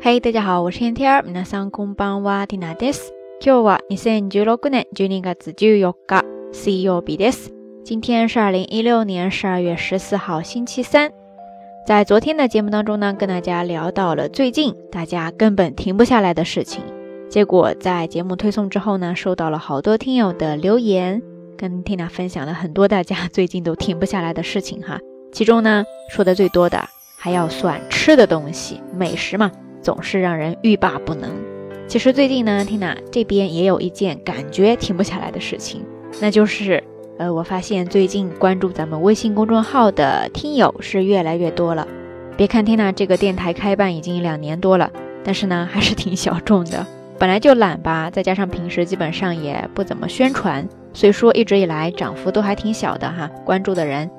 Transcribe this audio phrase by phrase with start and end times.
[0.00, 1.22] 嘿，大家好，我是天天儿。
[1.22, 3.12] 皆さんこんばんは、ティナです。
[3.40, 7.50] 今日は二千十六年十二月十四日、水曜日です。
[7.84, 11.10] 今天是二零一六年十二月十四号，星期三。
[11.86, 16.82] 在昨天的节目当中呢，跟大家聊到了最近大家根本停不下来的事情。
[17.30, 21.22] 结果在节目推送之后呢，收到了好多听友的留言，
[21.56, 25.00] 跟 Tina 分享了很多大家最近都停不下来的事情哈。
[25.32, 26.88] 其中呢，说的最多的
[27.18, 29.50] 还要算吃的东西，美食嘛。
[29.81, 31.31] 总是让人欲罢不能。
[31.87, 35.83] 其实最近呢，Tina 这边也有一件感觉停不下来的事情，
[36.21, 36.83] 那就是，
[37.17, 41.87] 呃，我发现最近关注咱们微信公众号的听友是越来越多了。
[42.37, 44.91] 别看 Tina 这个电台开办已经两年多了，
[45.23, 46.85] 但是呢，还是挺小众的。
[47.17, 53.29] 本来就懒吧，再加上平时基本上也不怎么宣传，所以说一直以来涨幅都还挺小的哈。
[53.43, 54.09] 关注的人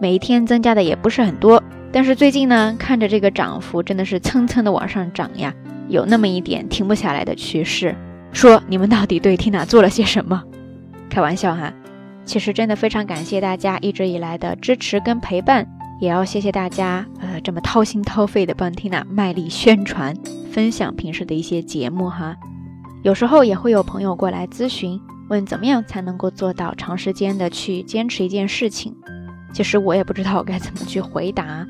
[0.00, 1.62] 每一天增加的也不是很多。
[1.92, 5.54] 但是最近呢，看着这个涨幅真的是蹭蹭的往上涨呀，
[5.88, 7.94] 有那么一点停不下来的趋势。
[8.32, 10.42] 说你们到底对 Tina 做了些什么？
[11.08, 11.72] 开玩笑哈，
[12.26, 15.66] 其实真的非常感谢大家一直以来的支持跟陪伴，
[15.98, 20.14] 也要谢谢大家，呃，这么掏心掏肺的帮 Tina 卖力宣传、
[20.50, 22.36] 分享平时的一些节目哈。
[23.02, 28.94] 有时候也会有朋友过来咨询，问怎么样才能够做到长时间的去坚持一件事情。
[29.56, 31.66] 其实我也不知道我该怎么去回答。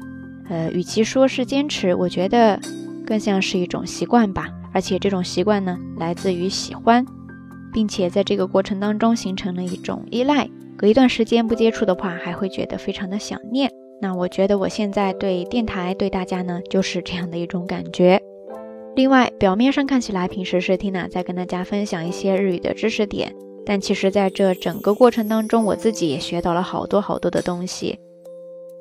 [0.48, 2.58] 呃，与其说是坚持，我觉得
[3.06, 4.48] 更像是一种习惯吧。
[4.72, 7.06] 而且这种习惯呢，来自于喜欢，
[7.72, 10.48] 并且在这个过程当中形成了一种依赖。
[10.76, 13.70] 隔一段时间不接触的话，还会觉得非常的想念。
[14.02, 18.20] 那我觉得我现在对电台、对大家呢，就是这样的一种感觉。
[18.96, 23.32] 另外，表面上看起来平时是 Tina 在跟大家分享一些日语的知识点，
[23.66, 27.98] 但其实在这整个过程当中，我自己也学到了好多好多的东西。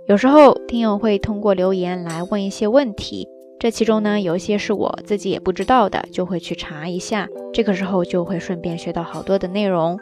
[0.08, 3.28] 有时候听友会通过留言来问一些问题，
[3.60, 7.28] 这其中呢有一些是我自己也不知道的，就会去查一下。
[7.52, 10.00] 这个时候就会顺便学到好多的内容。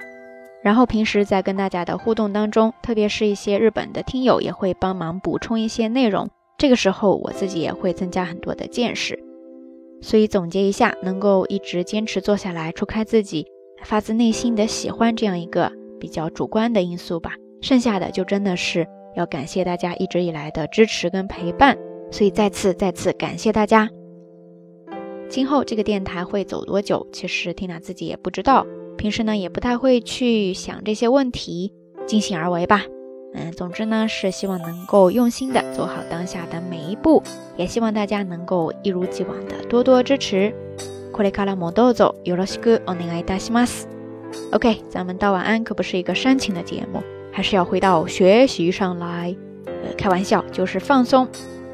[0.62, 9.18] 然后平时在跟大家的互动当中，特别是一些日本的听友也会帮忙补充一些内容，这个时候我自己也会增加很多的见识。
[10.02, 13.46] 所以总结一下，能够一直坚持做下来，除开自己
[13.84, 18.88] 发自内心的喜欢这样一个比较主观的因素吧，剩下的就真的是。
[19.16, 21.78] 要感谢大家一直以来的支持跟陪伴，
[22.10, 23.88] 所以再次再次感谢大家。
[25.30, 28.66] 今后这个电台会走多久，其实缇娜自己也不知道，
[28.98, 31.72] 平时呢也不太会去想这些问题，
[32.08, 32.82] 尽兴而为吧。
[33.36, 37.22] 嗯，总之呢是希望能够用心的做好当下的每一步，
[37.56, 40.52] 也希望大家能够一如既往的多多支持。
[41.13, 43.89] これからもどうぞよろしくお願いいたします。
[44.53, 47.03] OK，咱们道晚安可不是一个煽情的节目。
[47.33, 49.37] 还是要回到学习上来，
[49.67, 51.29] 呃，开玩笑就是放松。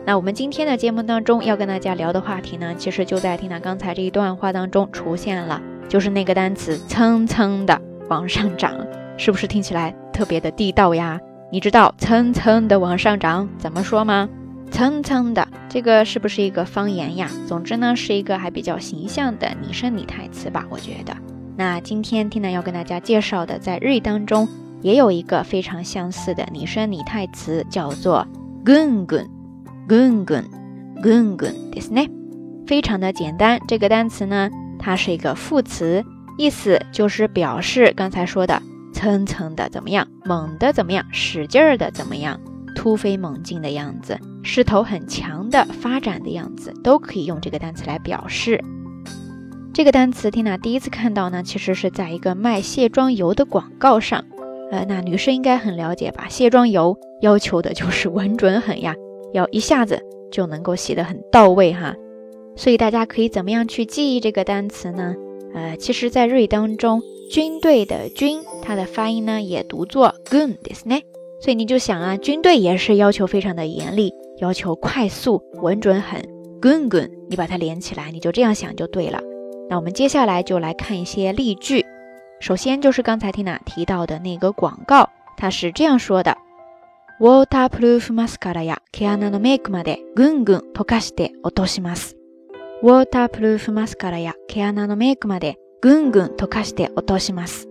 [0.04, 8.74] 那我们今天的节目当中要跟大家聊的话题呢，其实就在听到刚才这一段话当中出现了，就是那个单词蹭蹭的往上涨，
[9.16, 11.18] 是不是听起来特别的地道呀？
[11.50, 14.28] 你知道蹭蹭的往上涨怎么说吗？
[14.71, 17.29] 蹭蹭的这个是不是一个方言呀？
[17.47, 21.15] 总之呢，是一个还比较形象的拟声拟台词吧，我觉得。
[21.57, 24.47] 那今天听呢要跟大家介绍的，在日语当中。
[24.81, 28.25] 也有一个非常相似的拟声拟态词，叫做
[28.63, 29.27] gun gun
[29.89, 30.45] gun gun
[31.03, 32.09] gun gun，对不对？
[32.65, 33.59] 非常的简单。
[33.67, 36.05] 这个单词呢，它是一个副词，
[36.37, 38.61] 意思就是表示刚才说的
[38.93, 42.39] 蹭蹭的怎么样，猛的怎么样，使劲儿的怎么样，
[42.79, 48.63] 突飞猛进的样子，势头很强的发展的样子，都可以用这个单词来表示。
[49.73, 54.23] 这个单词，Tina 第一次看到呢，其实是在一个卖卸妆油的广告上。
[54.71, 56.27] 呃，那女生应该很了解吧？
[56.29, 58.95] 卸妆油要求的就是稳准狠呀，
[59.33, 60.01] 要一下子
[60.31, 61.93] 就能够洗得很到位哈。
[62.55, 65.15] 所以大家可以怎么样去记忆这个单词呢？
[65.53, 71.03] 呃，其实，在日语当中，军队的军，它的发音呢也读作 gun，对不对？
[71.40, 76.22] 所以你就想啊，军队也是要求非常的严厉，要求快速、稳准狠，
[76.60, 79.20] gun gun，你把它连起来，你就这样想就对了。
[79.68, 81.84] 那我们接下来就来看一些例句。
[82.40, 86.36] 首先就是刚才 Tina 提到的那个广告，它是这样说的：
[87.20, 92.16] Waterproof mascara や毛穴のメイクまでぐんぐん溶かして落とします。
[92.82, 97.67] Waterproof mascara や毛穴のメイクまでぐんぐん溶かして落とします。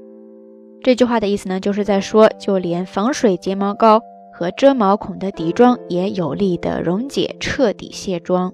[0.82, 4.00] 这句话的意思呢，就是在说，就连防水睫毛膏
[4.32, 8.52] 和遮毛孔的底妆也有力的溶解，彻底卸妆。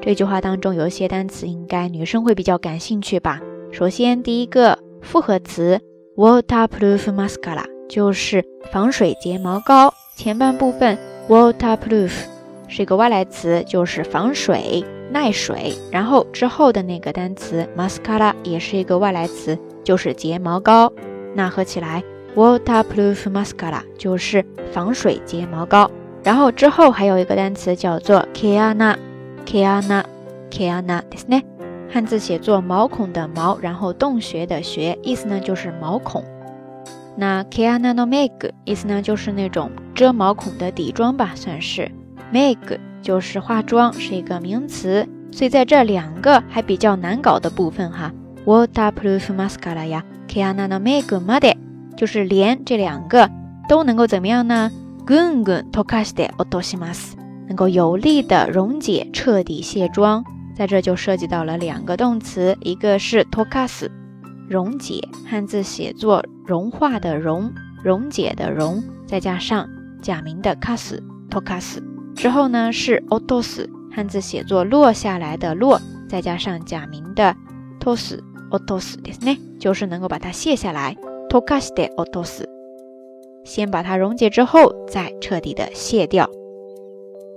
[0.00, 3.40] 这句话当中有一些单词，应该女生会比较感兴趣吧？
[3.72, 4.78] 首先第一个。
[5.00, 5.80] 复合词
[6.16, 9.94] waterproof mascara 就是防水睫毛膏。
[10.16, 10.98] 前半部分
[11.28, 12.10] waterproof
[12.66, 14.84] 是一个外来词，就是防水。
[15.10, 15.72] 耐水。
[15.92, 20.92] 然后之后的那个单词 mascara 也是一个外来词，就是睫毛膏。
[21.37, 22.03] 那合起来
[22.35, 25.89] waterproof mascara 就是防水睫毛膏。
[26.23, 31.43] 然后之后还有一个单词叫做 kiana，kiana，kiana，ですね。
[31.91, 36.23] 汉字写作毛孔的毛，然后洞穴的穴，意思呢就是毛孔。
[37.15, 41.91] 那 kiana no make 意思呢就是那种遮毛孔的底妆吧，算是
[42.31, 45.07] make 就是化妆，是一个名词。
[45.31, 48.11] 所以在这两个还比较难搞的部分哈，
[48.45, 51.55] waterproof mascara 呀 ，kiana no make まで，
[51.95, 53.29] 就是连这两个
[53.67, 54.71] 都能够怎么样呢？
[55.05, 57.15] ぐんぐん溶かして落とします，
[57.47, 60.23] 能够有力的溶解、彻底卸妆。
[60.55, 63.89] 在这就涉及到了两个动词，一个是溶かす，
[64.47, 67.51] 溶解，汉字写作融化的融，
[67.83, 69.67] 溶解的溶，再加上
[70.01, 71.81] 假名的かす，溶かす。
[72.15, 77.35] 之后呢是落とす，汉字写作落下来的落，再加上假名的
[77.83, 78.19] 落す，
[78.51, 80.97] 落とすですね， 就是能够把它卸下来。
[81.29, 82.47] 溶かして落とす。
[83.43, 86.29] 先把它溶解之后，再彻底的卸掉。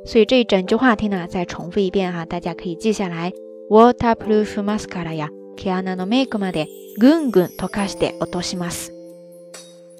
[0.05, 3.33] 所以这一整句话听呢，再重复一遍哈，大家可以记下来。
[3.71, 6.69] Waterproof mascara や毛穴のメイクまで
[6.99, 8.93] ぐんぐん溶かして落とします。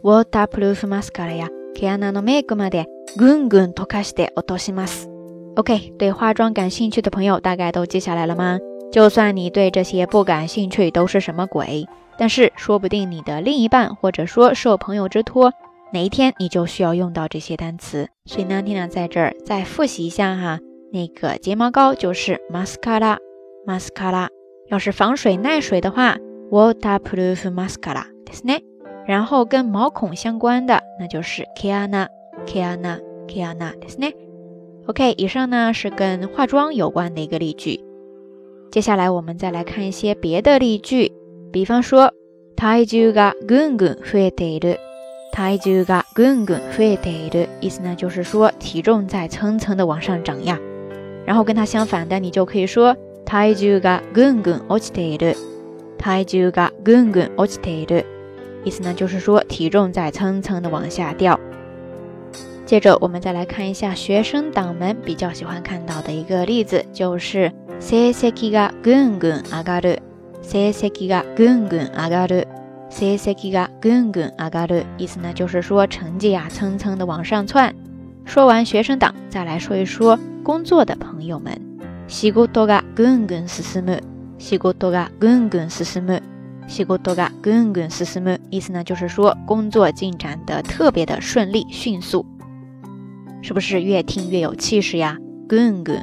[0.05, 2.87] Waterproof mascara や毛穴のメイクまで
[3.17, 5.09] ぐんぐん溶かして落とします。
[5.57, 8.59] OK，对化妆感兴趣的朋友大概都记下来了吗？
[8.93, 11.87] 就算你对这些不感兴趣，都是什么鬼？
[12.19, 15.53] 但是说不定你的另一半，或者说受朋友之托。
[15.93, 20.59] 哪一天你就需要用到这些单词，所以呢，Tina 在这儿再复习一下哈。
[20.93, 24.29] 那个睫毛膏就是 mascara，mascara。
[24.69, 26.17] 要是防水耐水的话，
[26.51, 28.61] waterproof mascara，ですね。
[29.07, 34.15] 然后跟毛孔相关的，那就是 kiana，kiana，kiana，ですね。
[34.87, 37.85] OK，以上呢是跟化妆有关的一个例句。
[38.71, 41.13] 接下来我们再来看一些别的例句，
[41.53, 42.13] 比方说，
[42.57, 44.79] 体重がぐんぐん増えている。
[45.33, 50.59] 体重がぐんぐん増えている，意思呢就是说体重在层层的往上涨呀。
[51.27, 55.37] 然后跟它相反的，你就可以说体重がぐんぐん落ちている。
[55.99, 58.05] 体重がぐんぐん落ちている，
[58.65, 61.39] 意思呢就是说体重在层层的往下掉。
[62.71, 70.03] 接着我们再来看一下学生党们比较喜欢看到的一个例子，就是成績がぐんぐん上がる。
[70.43, 72.49] 成績がぐんぐん上がる。
[72.89, 77.75] 成績がぐんぐん上がる，意思呢就是说成绩啊蹭蹭的往上窜。
[78.25, 81.61] 说完学生党，再来说一说工作的朋友们。
[82.09, 84.01] 仕事がぐんぐん進む，
[84.39, 86.23] 仕事がぐんぐん進む，
[86.69, 92.25] 仕事がぐんぐん進む，意思呢就是说工作进展的特别的顺利迅速，
[93.43, 95.19] 是不是越听越有气势呀？
[95.49, 96.03] ぐんぐん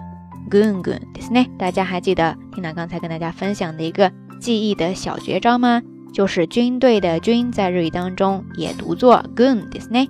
[0.49, 1.47] ぐんぐんですね。
[1.57, 5.81] 大家还记得听到刚才跟大家分享的一个记忆的小绝招吗？
[6.13, 10.07] 就是军队的军，在日语当中也读作 gun，ですね。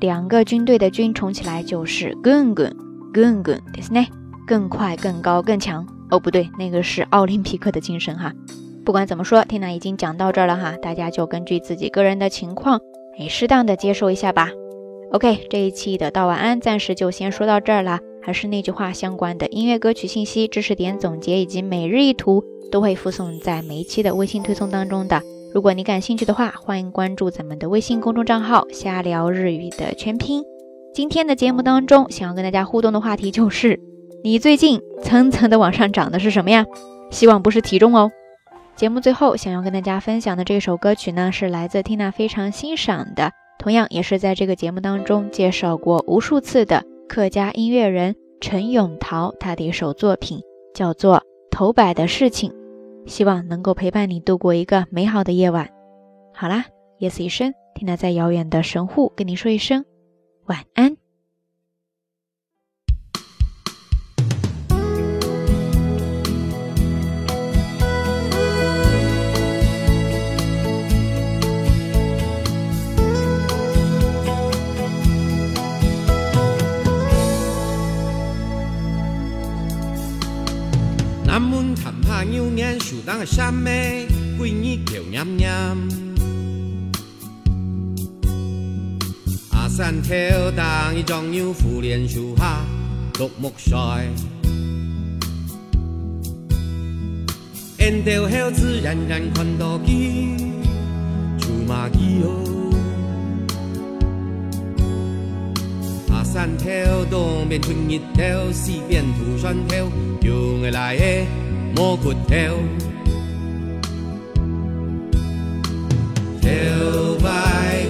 [0.00, 2.72] 两个军队的军重起来就是 gun gun
[3.12, 4.06] gun gun，ですね。
[4.46, 5.86] 更快、更高、更强。
[6.10, 8.32] 哦，不对，那个是奥林匹克的精神哈。
[8.84, 12.78] 不管怎么说，Tina 已经讲到这儿了哈，大家就根据自己个人的情况，
[13.18, 14.50] 哎，适当的接受一下吧。
[15.11, 17.99] OK，这一期的道晚安暂时就先说到这儿了。
[18.21, 22.43] 还是那句话，相关的音乐歌曲信息、知识点总结以及每日一图。
[22.71, 25.21] 都会附送在每一期的微信推送当中的。
[25.53, 30.43] 如果你感兴趣的话，欢迎关注咱们的微信公众账号“瞎聊日语”的全拼。
[30.93, 33.79] 今天的节目当中，想要跟大家互动的话题就是：
[34.23, 36.65] 你最近蹭蹭的往上涨的是什么呀？
[37.09, 38.11] 希望不是体重哦。
[38.75, 50.39] 节目最后想要跟大家分享的这首歌曲呢，是来自 Tina 非常欣赏的，同样也是在这个节目当中介绍过无数次的客家音乐人陈永桃他的一首作品，
[50.73, 51.17] 叫做
[51.51, 52.51] 《头摆的事情》。
[53.05, 55.69] 希望能够陪伴你度过一个美好的夜晚。
[56.33, 56.65] 好啦，
[56.99, 59.83] 夜色已深，听他在遥远的神户跟你说一声
[60.45, 60.95] 晚安。
[82.23, 84.07] 牛年树当个山妹，
[84.39, 85.77] 闺女叫娘娘。
[89.51, 90.09] 阿三头
[90.55, 92.61] 当一张牛妇连树下
[93.13, 94.07] 独木衰。
[97.77, 100.35] 沿条猴子人人看到鸡，
[101.39, 102.43] 出马鸡哦。
[106.09, 106.65] 阿山头
[107.09, 109.89] 东边春日头，西边土山头，
[110.21, 111.25] 有我来的
[111.79, 112.35] 莫骨头。
[116.41, 116.49] 头
[117.23, 117.29] 摆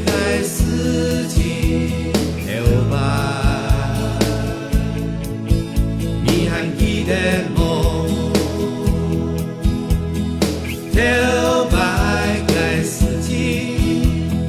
[0.06, 2.12] 开四季，
[2.46, 2.52] 头
[2.92, 2.96] 摆，
[6.24, 7.16] 你还记得
[7.56, 7.58] 么？
[10.94, 11.00] 头
[11.72, 11.78] 摆
[12.48, 13.34] 开四季，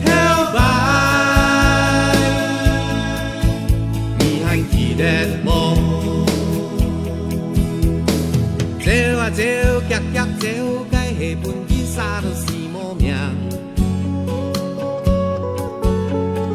[0.04, 0.10] 头
[0.52, 0.58] 摆，
[4.18, 5.02] 你还记得
[5.42, 5.48] 么？
[9.30, 10.46] 走啊走，夹夹走，
[10.90, 12.42] 该下半日啥都是
[12.74, 13.14] 无命。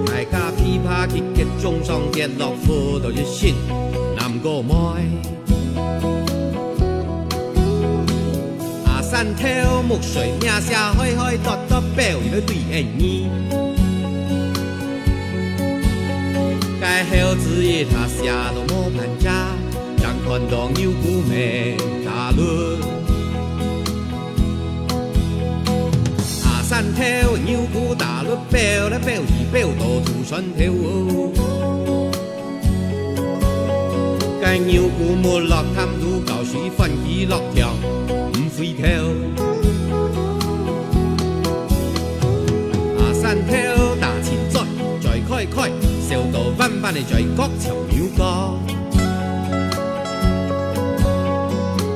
[0.06, 3.54] 大家琵琶结结中上跌落苦到一线，
[4.18, 4.74] 南过妹。
[8.86, 13.08] 下山头木水命下开开跺跺表，去对下耳。
[16.82, 19.48] 该后子夜他下到莫盘家，
[20.36, 22.78] 让看到牛骨面大轮。
[26.20, 31.32] 下山头牛骨大轮表来表二表到土山头。
[34.42, 37.70] 该牛骨没落探土搞水翻起落跳，
[38.34, 38.84] 唔回头。
[42.98, 43.54] 下山头
[44.02, 44.60] 大前再
[45.02, 46.94] 再开开，笑到弯弯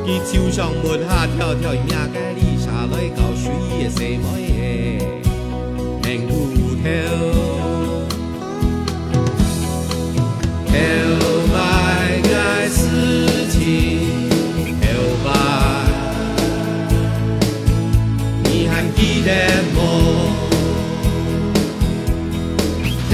[0.09, 4.25] 伊手上抹下跳跳，命该里下来搞水的西妹
[6.01, 6.31] 的硬骨
[6.81, 6.85] 头。
[10.65, 10.73] 头
[11.53, 11.53] 摆
[12.23, 12.79] 该事
[13.51, 13.59] 情，
[14.81, 14.83] 头
[15.23, 15.27] 摆，
[18.45, 19.29] 你还记得
[19.75, 19.77] 么？
[23.11, 23.13] 头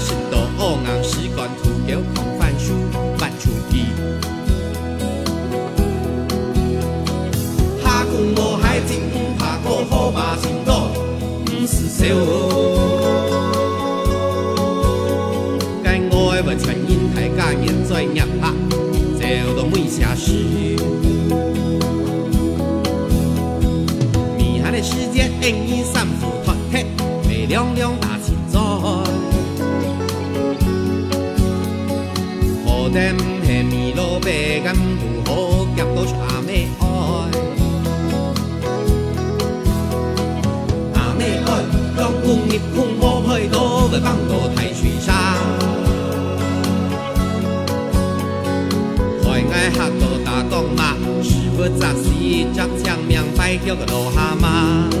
[0.00, 2.72] 巴的石頭烏硬屎乾土腳狂翻書，
[3.18, 3.84] 發出皮。
[7.82, 9.02] 下公無海景，
[9.38, 10.90] 下過好馬行多，
[11.44, 12.00] 唔是笑。
[15.84, 18.54] 该爱不传因太家人在入拍，
[19.18, 19.22] 走
[19.56, 20.32] 到每下时。
[24.38, 26.86] 你还的时间因因三伏脱铁，
[27.28, 28.34] 美亮亮大前
[32.92, 33.12] 在。
[33.12, 33.16] 何等
[33.46, 35.30] 係米路白咁如好
[35.76, 36.84] 夾到阿妹愛。
[40.94, 41.48] 阿妹愛，
[41.96, 43.56] 當工業空我去到
[43.88, 45.08] 會幫到睇水沙。
[49.22, 50.82] 海外客到打工嘛，
[51.22, 52.08] 師傅雜事
[52.54, 54.99] 執槍命快叫個老蛤蟆。